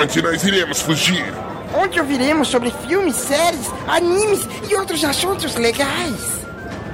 [0.00, 1.32] onde nós iremos fugir?
[1.74, 6.42] Onde ouviremos sobre filmes, séries, animes e outros assuntos legais.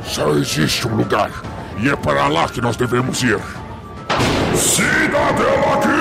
[0.04, 1.30] Só existe um lugar,
[1.78, 3.40] e é para lá que nós devemos ir.
[4.54, 5.97] Cidadela Geek!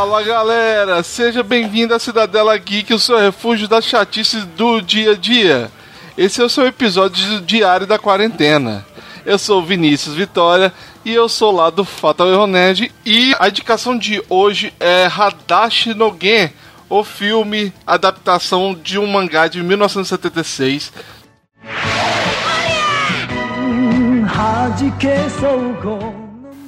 [0.00, 5.14] Fala galera, seja bem-vindo à Cidadela Geek, o seu refúgio das chatices do dia a
[5.14, 5.70] dia.
[6.16, 8.86] Esse é o seu episódio diário da quarentena.
[9.26, 10.72] Eu sou Vinícius Vitória
[11.04, 16.16] e eu sou lá do Fatal Nerd e a indicação de hoje é Hadashi no
[16.18, 16.50] Gen,
[16.88, 20.92] o filme adaptação de um mangá de 1976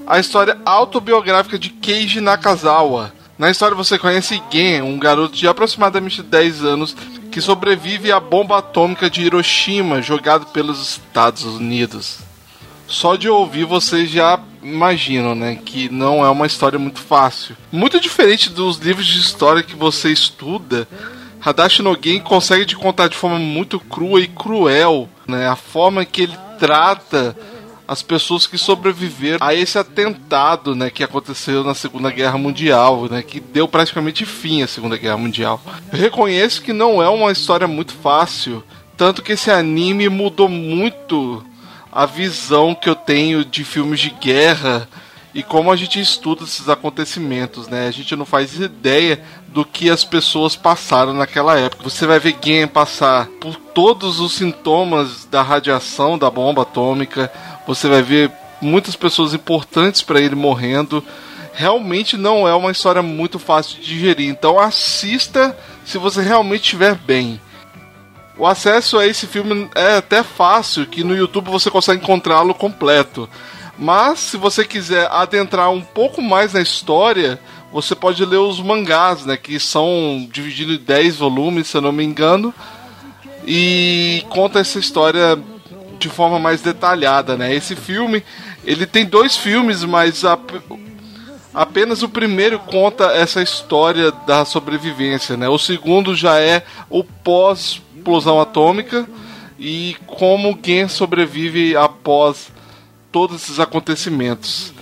[0.07, 3.22] a história autobiográfica de Keiji Nakazawa.
[3.43, 6.97] Na história você conhece Gen, um garoto de aproximadamente 10 anos
[7.29, 12.21] que sobrevive à bomba atômica de Hiroshima jogado pelos Estados Unidos.
[12.87, 17.57] Só de ouvir vocês já imaginam, né, que não é uma história muito fácil.
[17.73, 20.87] Muito diferente dos livros de história que você estuda,
[21.45, 26.05] Hadashi no Gen consegue te contar de forma muito crua e cruel, né, a forma
[26.05, 27.37] que ele trata
[27.87, 33.23] as pessoas que sobreviveram a esse atentado, né, que aconteceu na Segunda Guerra Mundial, né,
[33.23, 35.61] que deu praticamente fim à Segunda Guerra Mundial.
[35.93, 38.63] Eu reconheço que não é uma história muito fácil,
[38.97, 41.45] tanto que esse anime mudou muito
[41.91, 44.89] a visão que eu tenho de filmes de guerra
[45.35, 47.89] e como a gente estuda esses acontecimentos, né?
[47.89, 51.85] A gente não faz ideia do que as pessoas passaram naquela época.
[51.85, 57.33] Você vai ver Gen passar por todos os sintomas da radiação da bomba atômica,
[57.67, 58.31] você vai ver
[58.61, 61.03] muitas pessoas importantes para ele morrendo.
[61.55, 64.29] Realmente não é uma história muito fácil de digerir.
[64.29, 67.41] Então assista se você realmente estiver bem.
[68.37, 73.29] O acesso a esse filme é até fácil, que no YouTube você consegue encontrá-lo completo.
[73.83, 77.41] Mas se você quiser adentrar um pouco mais na história,
[77.73, 81.91] você pode ler os mangás, né, que são divididos em 10 volumes, se eu não
[81.91, 82.55] me engano,
[83.45, 85.37] e conta essa história
[85.99, 87.53] de forma mais detalhada, né?
[87.53, 88.23] Esse filme,
[88.65, 90.39] ele tem dois filmes, mas a,
[91.53, 95.49] apenas o primeiro conta essa história da sobrevivência, né?
[95.49, 99.09] O segundo já é o pós explosão atômica
[99.59, 102.53] e como Gen sobrevive após
[103.13, 104.73] todos esses acontecimentos.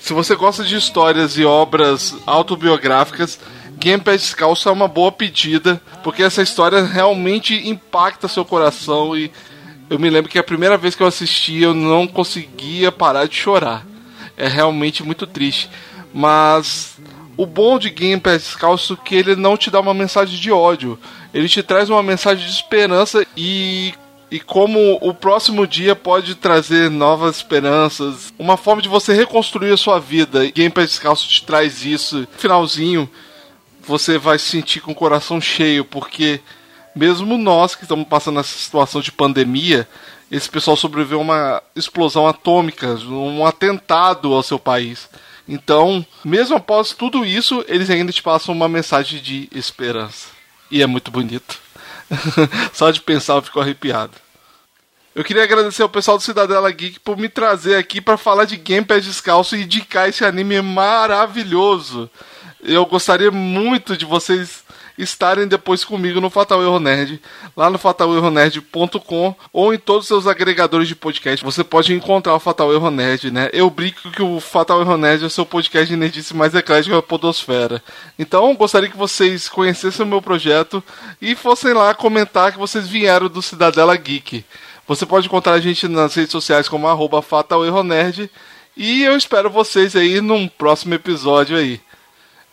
[0.00, 3.38] Se você gosta de histórias e obras autobiográficas,
[3.78, 9.30] Game Pé Descalço é uma boa pedida, porque essa história realmente impacta seu coração e
[9.88, 13.36] eu me lembro que a primeira vez que eu assisti eu não conseguia parar de
[13.36, 13.86] chorar.
[14.36, 15.70] É realmente muito triste.
[16.12, 16.96] Mas
[17.36, 20.50] o bom de Game Pass Descalço é que ele não te dá uma mensagem de
[20.50, 20.98] ódio.
[21.32, 23.92] Ele te traz uma mensagem de esperança e
[24.34, 29.76] e como o próximo dia pode trazer novas esperanças, uma forma de você reconstruir a
[29.76, 30.50] sua vida.
[30.50, 32.26] Game Pass Descalço te traz isso.
[32.36, 33.08] Finalzinho,
[33.86, 36.40] você vai se sentir com o coração cheio, porque
[36.96, 39.88] mesmo nós que estamos passando essa situação de pandemia,
[40.28, 45.08] esse pessoal sobreviveu a uma explosão atômica, um atentado ao seu país.
[45.48, 50.26] Então, mesmo após tudo isso, eles ainda te passam uma mensagem de esperança.
[50.72, 51.56] E é muito bonito.
[52.74, 54.23] Só de pensar eu fico arrepiado.
[55.14, 58.56] Eu queria agradecer ao pessoal do Cidadela Geek por me trazer aqui para falar de
[58.56, 62.10] Game Pass Descalço e indicar esse anime maravilhoso.
[62.60, 64.64] Eu gostaria muito de vocês
[64.98, 67.20] estarem depois comigo no Fatal Erro Nerd,
[67.56, 71.44] lá no fatalerronerd.com ou em todos os seus agregadores de podcast.
[71.44, 73.50] Você pode encontrar o Fatal Erro Nerd, né?
[73.52, 76.96] Eu brinco que o Fatal Erro Nerd é o seu podcast de nerdice mais eclético
[76.96, 77.80] da podosfera.
[78.18, 80.82] Então, gostaria que vocês conhecessem o meu projeto
[81.20, 84.44] e fossem lá comentar que vocês vieram do Cidadela Geek.
[84.87, 88.29] Você pode encontrar a gente nas redes sociais como arroba Fatal Erro Nerd.
[88.75, 91.81] E eu espero vocês aí num próximo episódio aí.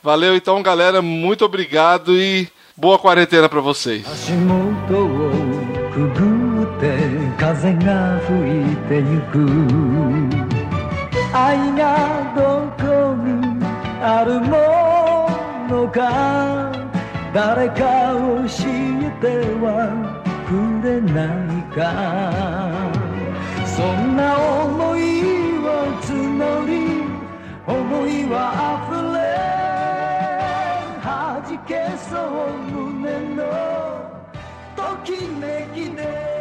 [0.03, 1.01] Valeu então, galera.
[1.01, 4.05] Muito obrigado e boa quarentena para vocês.
[7.39, 9.35] 風が吹いてゆく
[11.33, 12.43] 愛がど
[12.77, 12.85] こ
[13.15, 13.63] に
[14.03, 14.55] あるも
[15.69, 16.73] のか
[17.33, 18.60] 誰か教えてはく
[20.92, 21.80] れないか。
[23.66, 25.00] そんな思い
[25.60, 25.70] を
[26.02, 26.74] 募り
[27.66, 28.36] 思いは
[28.90, 29.22] 溢れ。
[31.68, 33.40] けそう胸の
[34.76, 36.41] ときめきで。